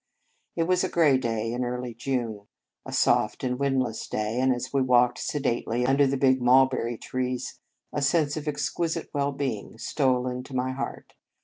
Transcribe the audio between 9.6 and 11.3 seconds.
stole into my heart.